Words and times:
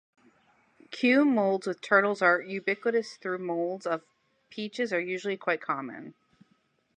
Kue 0.89 1.23
moulds 1.23 1.67
with 1.67 1.79
turtles 1.79 2.23
are 2.23 2.41
ubiquitous, 2.41 3.19
though 3.21 3.37
moulds 3.37 3.85
of 3.85 4.01
peaches 4.49 4.91
are 4.91 4.99
usually 4.99 5.37
quite 5.37 5.61
common. 5.61 6.15